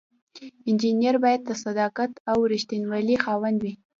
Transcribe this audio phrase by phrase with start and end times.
[0.69, 3.73] انجینر باید د صداقت او ریښتینولی خاوند وي.